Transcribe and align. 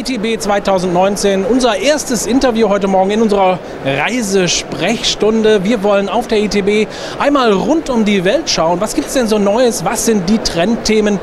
ITB 0.00 0.40
2019, 0.40 1.44
unser 1.44 1.76
erstes 1.76 2.26
Interview 2.26 2.70
heute 2.70 2.88
Morgen 2.88 3.10
in 3.10 3.20
unserer 3.20 3.58
Reisesprechstunde. 3.84 5.62
Wir 5.62 5.82
wollen 5.82 6.08
auf 6.08 6.26
der 6.26 6.38
ITB 6.38 6.88
einmal 7.18 7.52
rund 7.52 7.90
um 7.90 8.06
die 8.06 8.24
Welt 8.24 8.48
schauen. 8.48 8.80
Was 8.80 8.94
gibt 8.94 9.08
es 9.08 9.12
denn 9.12 9.26
so 9.26 9.38
Neues? 9.38 9.84
Was 9.84 10.06
sind 10.06 10.26
die 10.30 10.38
Trendthemen 10.38 11.20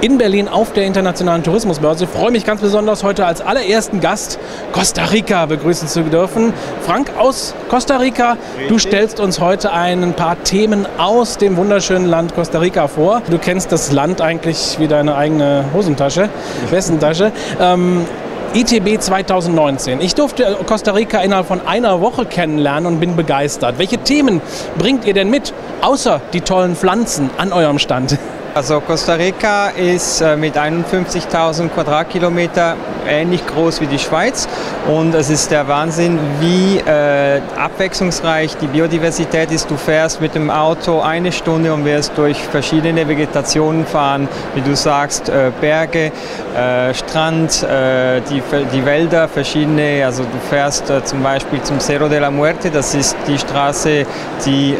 in 0.00 0.16
Berlin 0.16 0.46
auf 0.46 0.72
der 0.72 0.84
Internationalen 0.84 1.42
Tourismusbörse? 1.42 2.04
Ich 2.04 2.10
freue 2.10 2.30
mich 2.30 2.44
ganz 2.44 2.60
besonders, 2.60 3.02
heute 3.02 3.26
als 3.26 3.40
allerersten 3.40 3.98
Gast 3.98 4.38
Costa 4.70 5.06
Rica 5.06 5.46
begrüßen 5.46 5.88
zu 5.88 6.04
dürfen. 6.04 6.52
Frank 6.82 7.10
aus 7.18 7.56
Costa 7.68 7.96
Rica, 7.96 8.36
du 8.68 8.78
stellst 8.78 9.18
uns 9.18 9.40
heute 9.40 9.72
ein 9.72 10.12
paar 10.14 10.40
Themen 10.44 10.86
aus 10.98 11.36
dem 11.36 11.56
wunderschönen 11.56 12.06
Land 12.06 12.36
Costa 12.36 12.60
Rica 12.60 12.86
vor. 12.86 13.22
Du 13.28 13.38
kennst 13.38 13.72
das 13.72 13.90
Land 13.90 14.20
eigentlich 14.20 14.76
wie 14.78 14.86
deine 14.86 15.16
eigene 15.16 15.64
Hosentasche, 15.74 16.28
Westentasche. 16.70 17.32
Ähm, 17.60 18.06
ITB 18.52 19.00
2019. 19.00 20.00
Ich 20.00 20.16
durfte 20.16 20.58
Costa 20.66 20.90
Rica 20.90 21.20
innerhalb 21.20 21.46
von 21.46 21.64
einer 21.68 22.00
Woche 22.00 22.26
kennenlernen 22.26 22.94
und 22.94 22.98
bin 22.98 23.14
begeistert. 23.14 23.78
Welche 23.78 23.98
Themen 23.98 24.40
bringt 24.76 25.04
ihr 25.04 25.14
denn 25.14 25.30
mit, 25.30 25.54
außer 25.82 26.20
die 26.32 26.40
tollen 26.40 26.74
Pflanzen 26.74 27.30
an 27.38 27.52
eurem 27.52 27.78
Stand? 27.78 28.18
Also 28.52 28.80
Costa 28.80 29.14
Rica 29.14 29.68
ist 29.68 30.20
äh, 30.20 30.36
mit 30.36 30.56
51.000 30.56 31.68
Quadratkilometer 31.68 32.74
ähnlich 33.08 33.46
groß 33.46 33.80
wie 33.80 33.86
die 33.86 33.98
Schweiz. 33.98 34.48
Und 34.88 35.14
es 35.14 35.30
ist 35.30 35.52
der 35.52 35.68
Wahnsinn, 35.68 36.18
wie 36.40 36.78
äh, 36.78 37.40
abwechslungsreich 37.56 38.56
die 38.56 38.66
Biodiversität 38.66 39.52
ist. 39.52 39.70
Du 39.70 39.76
fährst 39.76 40.20
mit 40.20 40.34
dem 40.34 40.50
Auto 40.50 41.00
eine 41.00 41.30
Stunde 41.30 41.72
und 41.72 41.84
wirst 41.84 42.18
durch 42.18 42.38
verschiedene 42.38 43.06
Vegetationen 43.06 43.86
fahren, 43.86 44.28
wie 44.54 44.62
du 44.62 44.74
sagst, 44.74 45.28
äh, 45.28 45.52
Berge, 45.60 46.10
äh, 46.56 46.92
Strand, 46.92 47.62
äh, 47.62 48.20
die, 48.28 48.42
die 48.72 48.84
Wälder, 48.84 49.28
verschiedene, 49.28 50.04
also 50.04 50.24
du 50.24 50.38
fährst 50.48 50.90
äh, 50.90 51.04
zum 51.04 51.22
Beispiel 51.22 51.62
zum 51.62 51.78
Cerro 51.78 52.08
de 52.08 52.18
la 52.18 52.32
Muerte, 52.32 52.70
das 52.70 52.94
ist 52.96 53.16
die 53.28 53.38
Straße, 53.38 54.06
die 54.44 54.76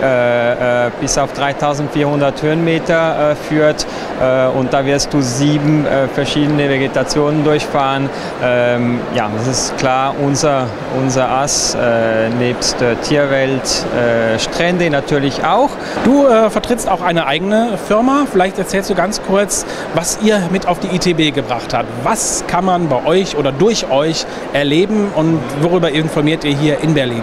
bis 1.01 1.19
auf 1.19 1.33
3400 1.33 2.43
Höhenmeter 2.43 3.37
führt 3.49 3.60
führt 3.61 3.87
äh, 4.21 4.47
und 4.57 4.73
da 4.73 4.85
wirst 4.87 5.13
du 5.13 5.21
sieben 5.21 5.87
äh, 5.87 6.09
verschiedene 6.09 6.69
Vegetationen 6.69 7.45
durchfahren. 7.45 8.09
Ähm, 8.43 9.01
ja, 9.15 9.31
das 9.37 9.47
ist 9.47 9.77
klar 9.77 10.15
unser, 10.19 10.67
unser 10.99 11.29
Ass, 11.31 11.75
äh, 11.75 12.29
nebst 12.31 12.77
Tierwelt, 13.03 13.61
Strände 14.39 14.89
natürlich 14.91 15.45
auch. 15.45 15.71
Du 16.05 16.27
vertrittst 16.49 16.89
auch 16.89 17.03
eine 17.03 17.27
eigene 17.27 17.79
Firma. 17.89 18.27
Vielleicht 18.31 18.59
erzählst 18.59 18.91
du 18.91 18.95
ganz 18.95 19.21
kurz, 19.23 19.67
was 19.95 20.19
ihr 20.23 20.41
mit 20.51 20.67
auf 20.67 20.79
die 20.81 20.89
ITB 20.89 21.35
gebracht 21.35 21.75
habt. 21.75 21.89
Was 22.05 22.45
kann 22.47 22.65
man 22.65 22.89
bei 22.89 23.05
euch 23.05 23.37
oder 23.37 23.53
durch 23.53 23.91
euch 23.91 24.25
erleben 24.53 25.09
und 25.15 25.41
worüber 25.61 25.91
informiert 25.91 26.45
ihr 26.45 26.57
hier 26.57 26.81
in 26.81 26.95
Berlin? 26.95 27.23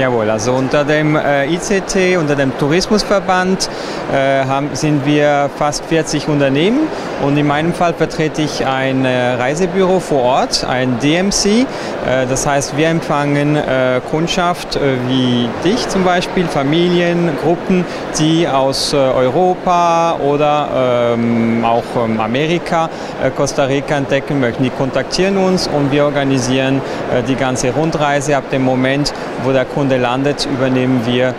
Jawohl, 0.00 0.30
also 0.30 0.54
unter 0.54 0.82
dem 0.82 1.14
äh, 1.14 1.44
ICT, 1.44 2.16
unter 2.16 2.34
dem 2.34 2.56
Tourismusverband 2.56 3.68
äh, 4.10 4.42
sind 4.72 5.04
wir 5.04 5.50
fast 5.58 5.84
40 5.84 6.26
Unternehmen 6.26 6.88
und 7.22 7.36
in 7.36 7.46
meinem 7.46 7.74
Fall 7.74 7.92
vertrete 7.92 8.40
ich 8.40 8.64
ein 8.64 9.04
äh, 9.04 9.34
Reisebüro 9.34 10.00
vor 10.00 10.22
Ort, 10.22 10.64
ein 10.64 10.98
DMC. 11.00 11.66
Das 12.30 12.46
heißt, 12.46 12.78
wir 12.78 12.88
empfangen 12.88 13.58
Kundschaft 14.10 14.80
wie 15.06 15.48
dich 15.64 15.86
zum 15.88 16.02
Beispiel, 16.02 16.46
Familien, 16.46 17.30
Gruppen, 17.42 17.84
die 18.18 18.48
aus 18.48 18.94
Europa 18.94 20.14
oder 20.14 21.12
ähm, 21.12 21.62
auch 21.62 21.84
ähm, 22.02 22.18
Amerika 22.18 22.88
Costa 23.36 23.64
Rica 23.64 23.96
entdecken 23.96 24.40
möchten. 24.40 24.64
Die 24.64 24.70
kontaktieren 24.70 25.36
uns 25.36 25.68
und 25.68 25.92
wir 25.92 26.06
organisieren 26.06 26.80
die 27.28 27.34
ganze 27.34 27.70
Rundreise 27.70 28.34
ab 28.34 28.44
dem 28.50 28.62
Moment, 28.62 29.12
wo 29.44 29.52
der 29.52 29.66
Kunde 29.66 29.89
Kunde 29.90 30.02
landet, 30.04 30.46
übernehmen 30.46 31.04
wir 31.04 31.34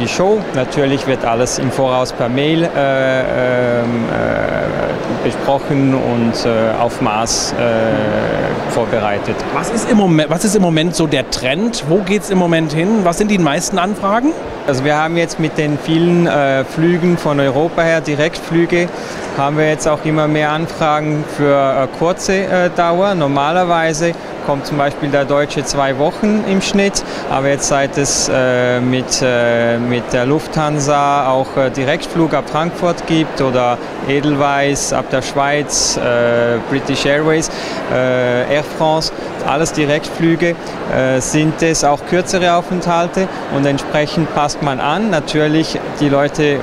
die 0.00 0.08
Show. 0.08 0.40
Natürlich 0.54 1.06
wird 1.06 1.24
alles 1.24 1.58
im 1.58 1.70
Voraus 1.70 2.12
per 2.12 2.28
Mail 2.28 2.64
äh, 2.64 3.80
ähm, 3.80 3.84
äh, 4.10 5.24
besprochen 5.24 5.94
und 5.94 6.32
äh, 6.44 6.80
auf 6.80 7.00
Maß 7.00 7.52
äh, 7.52 8.72
vorbereitet. 8.72 9.36
Was 9.54 9.70
ist, 9.70 9.90
im 9.90 9.96
Moment, 9.96 10.30
was 10.30 10.44
ist 10.44 10.56
im 10.56 10.62
Moment 10.62 10.94
so 10.94 11.06
der 11.06 11.30
Trend? 11.30 11.84
Wo 11.88 11.98
geht 11.98 12.22
es 12.22 12.30
im 12.30 12.38
Moment 12.38 12.72
hin? 12.72 13.00
Was 13.04 13.18
sind 13.18 13.30
die 13.30 13.38
meisten 13.38 13.78
Anfragen? 13.78 14.32
Also 14.66 14.84
wir 14.84 14.96
haben 14.96 15.16
jetzt 15.16 15.38
mit 15.38 15.58
den 15.58 15.78
vielen 15.78 16.26
äh, 16.26 16.64
Flügen 16.64 17.18
von 17.18 17.38
Europa 17.38 17.82
her, 17.82 18.00
Direktflüge, 18.00 18.88
haben 19.36 19.58
wir 19.58 19.68
jetzt 19.68 19.86
auch 19.86 20.04
immer 20.04 20.26
mehr 20.26 20.50
Anfragen 20.50 21.24
für 21.36 21.88
kurze 21.98 22.70
Dauer. 22.76 23.14
Normalerweise 23.14 24.14
kommt 24.46 24.66
zum 24.66 24.78
Beispiel 24.78 25.08
der 25.08 25.24
Deutsche 25.24 25.64
zwei 25.64 25.98
Wochen 25.98 26.44
im 26.48 26.60
Schnitt, 26.60 27.02
aber 27.30 27.48
jetzt 27.48 27.68
seit 27.68 27.96
es 27.98 28.30
äh, 28.32 28.80
mit, 28.80 29.22
äh, 29.22 29.43
mit 29.78 30.12
der 30.12 30.26
Lufthansa 30.26 31.28
auch 31.28 31.56
äh, 31.56 31.70
Direktflug 31.70 32.34
ab 32.34 32.44
Frankfurt 32.50 33.06
gibt 33.06 33.40
oder 33.40 33.78
Edelweiss 34.08 34.92
ab 34.92 35.10
der 35.10 35.22
Schweiz, 35.22 35.96
äh, 35.96 36.58
British 36.70 37.06
Airways, 37.06 37.50
äh, 37.92 38.54
Air 38.54 38.64
France, 38.64 39.12
alles 39.46 39.72
Direktflüge, 39.72 40.54
äh, 40.94 41.20
sind 41.20 41.62
es 41.62 41.84
auch 41.84 42.00
kürzere 42.08 42.54
Aufenthalte 42.54 43.28
und 43.54 43.66
entsprechend 43.66 44.34
passt 44.34 44.62
man 44.62 44.80
an. 44.80 45.10
Natürlich, 45.10 45.78
die 46.00 46.08
Leute 46.08 46.58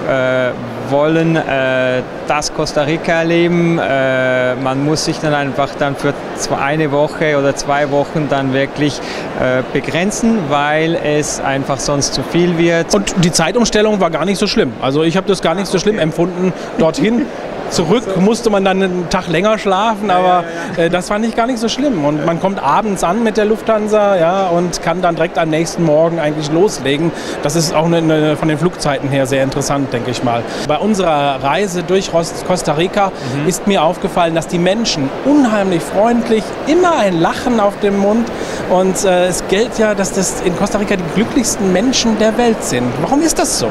wollen 0.92 1.36
äh, 1.36 2.02
das 2.28 2.54
Costa 2.54 2.84
Rica 2.84 3.14
erleben. 3.14 3.80
Äh, 3.80 4.56
man 4.56 4.84
muss 4.84 5.06
sich 5.06 5.20
dann 5.20 5.34
einfach 5.34 5.70
dann 5.80 5.96
für 5.96 6.14
eine 6.60 6.92
Woche 6.92 7.38
oder 7.38 7.56
zwei 7.56 7.90
Wochen 7.92 8.28
dann 8.30 8.54
wirklich 8.54 9.00
äh, 9.40 9.64
begrenzen, 9.74 10.38
weil 10.50 10.96
es 10.96 11.40
einfach 11.40 11.80
sonst 11.80 12.14
zu 12.14 12.24
viel 12.24 12.58
wird. 12.58 12.94
Und 12.94 13.16
die 13.24 13.32
Zeitumstellung 13.32 14.00
war 14.00 14.12
gar 14.12 14.26
nicht 14.26 14.38
so 14.38 14.48
schlimm. 14.48 14.74
Also 14.82 15.04
ich 15.04 15.18
habe 15.18 15.28
das 15.28 15.42
gar 15.42 15.56
nicht 15.56 15.68
so 15.68 15.80
schlimm 15.80 15.98
empfunden, 15.98 16.54
dorthin 16.78 17.26
Zurück 17.72 18.18
musste 18.20 18.50
man 18.50 18.66
dann 18.66 18.84
einen 18.84 19.10
Tag 19.10 19.28
länger 19.30 19.58
schlafen, 19.58 20.12
aber 20.12 20.44
äh, 20.76 20.90
das 20.90 21.08
fand 21.08 21.26
ich 21.26 21.36
gar 21.38 21.48
nicht 21.48 21.58
so 21.58 21.70
schlimm. 21.70 22.04
Und 22.04 22.26
man 22.26 22.42
kommt 22.42 22.62
abends 22.62 23.02
an 23.04 23.24
mit 23.24 23.38
der 23.38 23.46
Lufthansa 23.46 24.18
ja, 24.18 24.48
und 24.48 24.82
kann 24.82 25.02
dann 25.02 25.16
direkt 25.16 25.38
am 25.38 25.50
nächsten 25.50 25.84
Morgen 25.84 26.20
eigentlich 26.20 26.52
loslegen. 26.52 27.12
Das 27.44 27.56
ist 27.56 27.74
auch 27.74 27.86
eine, 27.86 27.98
eine, 27.98 28.36
von 28.36 28.50
den 28.50 28.58
Flugzeiten 28.58 29.10
her 29.10 29.26
sehr 29.26 29.44
interessant, 29.44 29.94
denke 29.94 30.12
ich 30.12 30.22
mal. 30.22 30.44
Bei 30.68 30.78
unserer 30.78 31.42
Reise 31.42 31.84
durch 31.84 32.12
Costa 32.12 32.74
Rica 32.74 33.08
mhm. 33.08 33.48
ist 33.48 33.68
mir 33.68 33.84
aufgefallen, 33.84 34.36
dass 34.36 34.48
die 34.48 34.60
Menschen 34.60 35.10
unheimlich 35.24 35.82
freundlich, 35.82 36.44
immer 36.68 36.98
ein 36.98 37.22
Lachen 37.22 37.62
auf 37.62 37.80
dem 37.80 37.98
Mund 37.98 38.28
und 38.70 39.06
äh, 39.06 39.28
es 39.28 39.48
gilt 39.48 39.78
ja, 39.80 39.96
dass 39.96 40.12
das 40.12 40.42
in 40.42 40.58
Costa 40.58 40.78
Rica 40.78 40.98
die 40.98 41.04
glücklichsten 41.16 41.72
Menschen 41.72 42.18
der 42.20 42.38
Welt 42.38 42.62
sind. 42.64 42.92
Warum 43.02 43.22
ist 43.22 43.40
das 43.40 43.60
so? 43.60 43.70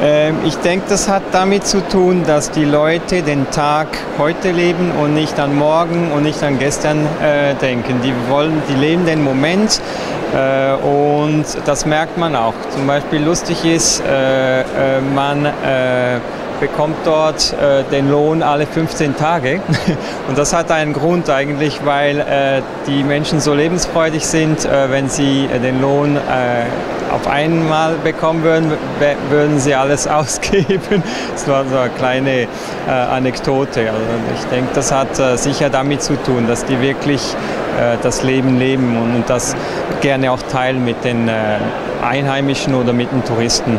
Ähm, 0.00 0.36
ich 0.46 0.56
denke, 0.58 0.86
das 0.88 1.08
hat 1.08 1.22
damit 1.32 1.66
zu 1.66 1.80
tun, 1.88 2.22
dass 2.24 2.52
die 2.52 2.64
Leute 2.64 3.22
den 3.22 3.50
Tag 3.50 3.88
heute 4.16 4.52
leben 4.52 4.92
und 4.92 5.14
nicht 5.14 5.40
an 5.40 5.56
morgen 5.56 6.12
und 6.12 6.22
nicht 6.22 6.42
an 6.44 6.58
gestern 6.58 7.04
äh, 7.20 7.54
denken. 7.54 8.00
Die 8.04 8.14
wollen, 8.30 8.62
die 8.68 8.74
leben 8.74 9.06
den 9.06 9.24
Moment 9.24 9.80
äh, 10.34 10.74
und 10.74 11.44
das 11.64 11.84
merkt 11.84 12.16
man 12.16 12.36
auch. 12.36 12.54
Zum 12.70 12.86
Beispiel 12.86 13.24
lustig 13.24 13.64
ist, 13.64 14.00
äh, 14.00 14.60
äh 14.60 14.64
man 15.00 15.46
äh, 15.46 16.20
bekommt 16.60 16.96
dort 17.04 17.52
äh, 17.52 17.84
den 17.90 18.10
Lohn 18.10 18.42
alle 18.42 18.66
15 18.66 19.16
Tage. 19.16 19.60
Und 20.28 20.36
das 20.36 20.52
hat 20.52 20.70
einen 20.70 20.92
Grund 20.92 21.30
eigentlich, 21.30 21.80
weil 21.84 22.20
äh, 22.20 22.62
die 22.86 23.02
Menschen 23.02 23.40
so 23.40 23.54
lebensfreudig 23.54 24.26
sind, 24.26 24.64
äh, 24.64 24.90
wenn 24.90 25.08
sie 25.08 25.46
äh, 25.46 25.58
den 25.58 25.80
Lohn 25.80 26.16
äh, 26.16 27.10
auf 27.12 27.26
einmal 27.26 27.94
bekommen 28.04 28.42
würden, 28.42 28.72
würden 29.30 29.58
sie 29.58 29.74
alles 29.74 30.06
ausgeben. 30.08 31.02
Das 31.32 31.48
war 31.48 31.64
so 31.64 31.76
eine 31.76 31.90
kleine 31.90 32.42
äh, 32.42 32.46
Anekdote. 32.90 33.80
Also 33.90 34.02
ich 34.34 34.44
denke, 34.46 34.68
das 34.74 34.92
hat 34.92 35.16
sicher 35.38 35.70
damit 35.70 36.02
zu 36.02 36.16
tun, 36.22 36.46
dass 36.46 36.64
die 36.64 36.80
wirklich 36.80 37.22
das 38.02 38.22
Leben 38.24 38.58
leben 38.58 38.96
und 38.96 39.30
das 39.30 39.54
gerne 40.00 40.32
auch 40.32 40.42
teilen 40.42 40.84
mit 40.84 41.04
den 41.04 41.30
Einheimischen 42.02 42.74
oder 42.74 42.92
mit 42.92 43.10
den 43.12 43.24
Touristen. 43.24 43.78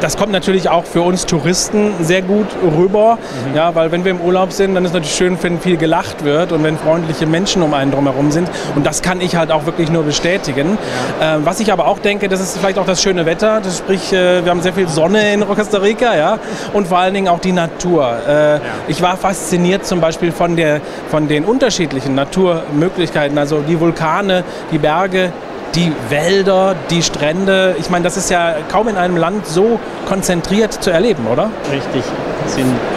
Das 0.00 0.16
kommt 0.16 0.32
natürlich 0.32 0.68
auch 0.68 0.84
für 0.84 1.02
uns 1.02 1.26
Touristen 1.26 1.92
sehr 2.00 2.22
gut 2.22 2.46
rüber, 2.76 3.18
mhm. 3.50 3.56
ja, 3.56 3.74
weil 3.74 3.92
wenn 3.92 4.04
wir 4.04 4.10
im 4.10 4.20
Urlaub 4.20 4.52
sind, 4.52 4.74
dann 4.74 4.84
ist 4.84 4.90
es 4.90 4.94
natürlich 4.94 5.14
schön, 5.14 5.38
wenn 5.40 5.60
viel 5.60 5.76
gelacht 5.76 6.24
wird 6.24 6.52
und 6.52 6.64
wenn 6.64 6.76
freundliche 6.76 7.26
Menschen 7.26 7.62
um 7.62 7.72
einen 7.74 7.92
drumherum 7.92 8.30
sind. 8.32 8.48
Und 8.74 8.84
das 8.84 9.02
kann 9.02 9.20
ich 9.20 9.36
halt 9.36 9.50
auch 9.52 9.66
wirklich 9.66 9.90
nur 9.90 10.02
bestätigen. 10.02 10.76
Ja. 11.20 11.36
Ähm, 11.36 11.46
was 11.46 11.60
ich 11.60 11.72
aber 11.72 11.86
auch 11.86 11.98
denke, 11.98 12.28
das 12.28 12.40
ist 12.40 12.58
vielleicht 12.58 12.78
auch 12.78 12.86
das 12.86 13.02
schöne 13.02 13.26
Wetter. 13.26 13.60
Das 13.60 13.78
sprich, 13.78 14.12
äh, 14.12 14.44
wir 14.44 14.50
haben 14.50 14.62
sehr 14.62 14.72
viel 14.72 14.88
Sonne 14.88 15.32
in 15.32 15.46
Costa 15.46 15.78
Rica, 15.78 16.16
ja, 16.16 16.38
und 16.72 16.88
vor 16.88 16.98
allen 16.98 17.14
Dingen 17.14 17.28
auch 17.28 17.40
die 17.40 17.52
Natur. 17.52 18.12
Äh, 18.26 18.54
ja. 18.54 18.60
Ich 18.88 19.02
war 19.02 19.16
fasziniert 19.16 19.86
zum 19.86 20.00
Beispiel 20.00 20.32
von 20.32 20.56
der, 20.56 20.80
von 21.10 21.28
den 21.28 21.44
unterschiedlichen 21.44 22.14
Naturmöglichkeiten, 22.14 23.38
also 23.38 23.60
die 23.60 23.78
Vulkane, 23.78 24.44
die 24.72 24.78
Berge, 24.78 25.32
die 25.74 25.92
Wälder, 26.08 26.74
die 26.90 27.02
Strände. 27.02 27.76
Ich 27.78 27.90
meine, 27.90 28.04
das 28.04 28.16
ist 28.16 28.30
ja 28.30 28.54
kaum 28.70 28.88
in 28.88 28.96
einem 28.96 29.16
Land 29.16 29.46
so 29.46 29.78
konzentriert 30.08 30.72
zu 30.72 30.90
erleben, 30.90 31.26
oder? 31.26 31.50
Richtig. 31.72 32.02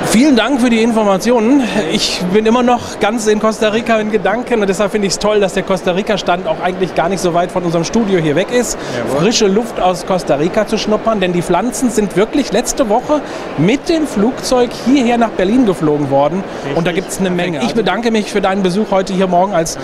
Vielen 0.08 0.36
Dank 0.36 0.62
für 0.62 0.70
die 0.70 0.82
Informationen. 0.82 1.64
Ich 1.92 2.22
bin 2.34 2.46
immer 2.46 2.64
noch 2.64 3.00
ganz 3.00 3.28
in 3.28 3.40
Costa 3.40 3.70
Rica 3.70 4.00
in 4.00 4.12
Gedanken 4.12 4.62
und 4.62 4.68
deshalb 4.68 4.92
finde 4.92 5.08
ich 5.08 5.14
es 5.14 5.20
toll, 5.20 5.40
dass 5.40 5.54
der 5.54 5.64
Costa 5.64 5.92
Rica-Stand 5.92 6.48
auch 6.48 6.62
eigentlich 6.64 6.96
gar 6.96 7.10
nicht 7.10 7.20
so 7.20 7.34
weit 7.34 7.52
von 7.52 7.64
unserem 7.64 7.84
Studio 7.84 8.20
hier 8.20 8.36
weg 8.36 8.52
ist. 8.52 8.78
Jawohl. 8.98 9.22
Frische 9.22 9.48
Luft 9.48 9.80
aus 9.80 10.06
Costa 10.06 10.36
Rica 10.36 10.66
zu 10.66 10.78
schnuppern, 10.78 11.20
denn 11.20 11.34
die 11.34 11.42
Pflanzen 11.42 11.92
sind 11.92 12.16
wirklich 12.16 12.52
letzte 12.52 12.90
Woche 12.90 13.22
mit 13.58 13.90
dem 13.90 14.08
Flugzeug 14.08 14.72
hierher 14.86 15.18
nach 15.18 15.30
Berlin 15.30 15.66
geflogen 15.66 16.10
worden 16.10 16.44
und 16.76 16.88
da 16.88 16.92
gibt 16.92 17.10
es 17.10 17.20
eine 17.20 17.30
Menge. 17.30 17.62
Ich 17.64 17.74
bedanke 17.74 18.12
mich 18.12 18.32
für 18.32 18.42
deinen 18.42 18.64
Besuch 18.64 18.92
heute 18.92 19.14
hier 19.14 19.28
morgen 19.28 19.54
als 19.54 19.78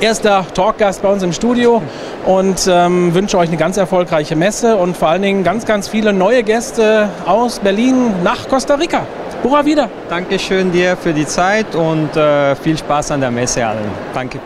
erster 0.00 0.44
Talkgast 0.54 1.02
bei 1.02 1.08
uns 1.08 1.22
im 1.22 1.32
Studio 1.32 1.82
und 2.36 2.68
ähm, 2.68 3.14
wünsche 3.14 3.38
euch 3.38 3.48
eine 3.48 3.56
ganz 3.56 3.76
erfolgreiche 3.76 4.36
Messe 4.36 4.76
und 4.76 4.96
vor 4.96 5.08
allen 5.08 5.22
Dingen 5.22 5.44
ganz, 5.44 5.64
ganz 5.64 5.88
viele 5.88 6.12
neue 6.12 6.42
Gäste 6.42 7.08
aus 7.24 7.60
Berlin 7.60 8.22
nach 8.22 8.48
Costa 8.48 8.74
Rica. 8.74 9.06
Hurra 9.42 9.64
wieder! 9.64 9.88
Dankeschön 10.08 10.70
dir 10.72 10.96
für 10.96 11.12
die 11.12 11.26
Zeit 11.26 11.74
und 11.74 12.16
äh, 12.16 12.54
viel 12.56 12.76
Spaß 12.76 13.12
an 13.12 13.20
der 13.20 13.30
Messe 13.30 13.66
allen. 13.66 13.90
Danke. 14.12 14.40